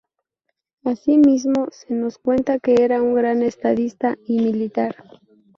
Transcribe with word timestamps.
Así 0.83 1.19
mismo, 1.19 1.67
se 1.69 1.93
nos 1.93 2.17
cuenta 2.17 2.57
que 2.57 2.73
era 2.83 3.03
un 3.03 3.13
gran 3.13 3.43
estadista 3.43 4.17
y 4.25 4.39
militar. 4.39 4.95